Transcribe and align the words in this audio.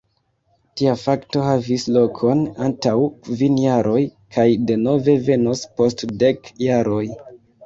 Tia 0.79 0.93
fakto 1.01 1.43
havis 1.47 1.85
lokon 1.97 2.41
antaŭ 2.69 2.93
kvin 3.27 3.59
jaroj 3.65 4.01
kaj 4.39 4.47
denove 4.73 5.17
venos 5.29 5.63
post 5.77 6.09
dek 6.27 6.51
jaroj. 6.65 7.05